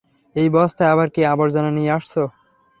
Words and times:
এই 0.35 0.47
বস্তায় 0.53 0.91
আবার 0.93 1.07
কী 1.09 1.21
আবর্জনা 1.25 1.71
নিয়ে 1.71 1.91
আসছো? 1.91 2.23